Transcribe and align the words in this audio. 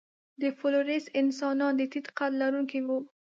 د 0.41 0.43
فلورېس 0.57 1.05
انسانان 1.21 1.73
د 1.77 1.81
ټیټ 1.91 2.07
قد 2.17 2.31
لرونکي 2.41 2.79
وو. 2.87 2.97